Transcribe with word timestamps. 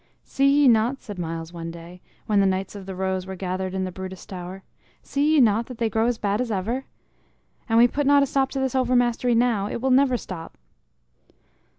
"See 0.23 0.49
ye 0.61 0.67
not," 0.67 0.99
said 1.03 1.19
Myles 1.19 1.53
one 1.53 1.69
day, 1.69 2.01
when 2.25 2.39
the 2.39 2.47
Knights 2.47 2.73
of 2.75 2.87
the 2.87 2.95
Rose 2.95 3.27
were 3.27 3.35
gathered 3.35 3.75
in 3.75 3.83
the 3.83 3.91
Brutus 3.91 4.25
Tower 4.25 4.63
"see 5.03 5.35
ye 5.35 5.39
not 5.39 5.67
that 5.67 5.77
they 5.77 5.91
grow 5.91 6.07
as 6.07 6.17
bad 6.17 6.41
as 6.41 6.49
ever? 6.49 6.85
An 7.69 7.77
we 7.77 7.87
put 7.87 8.07
not 8.07 8.23
a 8.23 8.25
stop 8.25 8.49
to 8.53 8.59
this 8.59 8.73
overmastery 8.73 9.35
now, 9.35 9.67
it 9.67 9.79
will 9.79 9.91
never 9.91 10.17
stop." 10.17 10.57